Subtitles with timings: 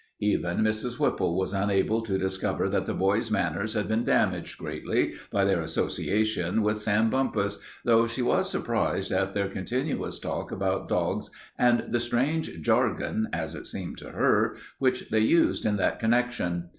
[0.21, 0.97] Even Mrs.
[0.97, 5.61] Whipple was unable to discover that the boys' manners had been damaged greatly by their
[5.61, 11.83] association with Sam Bumpus, though she was surprised at their continuous talk about dogs and
[11.91, 16.69] the strange jargon, as it seemed to her, which they used in that connection.